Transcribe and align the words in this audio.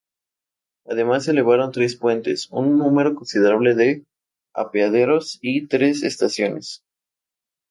Además 0.87 1.25
se 1.25 1.29
elevaron 1.29 1.71
tres 1.71 1.95
puentes, 1.95 2.49
un 2.49 2.79
número 2.79 3.13
considerable 3.13 3.75
de 3.75 4.03
apeaderos 4.55 5.37
y 5.43 5.67
tres 5.67 6.01
estaciones. 6.01 6.81